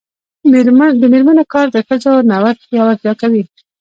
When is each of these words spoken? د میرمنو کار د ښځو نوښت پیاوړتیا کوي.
د 1.01 1.03
میرمنو 1.13 1.43
کار 1.53 1.67
د 1.71 1.77
ښځو 1.87 2.13
نوښت 2.29 2.61
پیاوړتیا 2.69 3.13
کوي. 3.21 3.43